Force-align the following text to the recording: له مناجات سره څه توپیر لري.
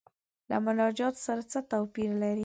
له 0.49 0.57
مناجات 0.65 1.15
سره 1.25 1.41
څه 1.51 1.59
توپیر 1.71 2.09
لري. 2.21 2.39